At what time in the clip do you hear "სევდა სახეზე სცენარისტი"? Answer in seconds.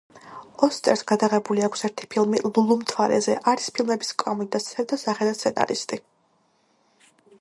4.65-6.01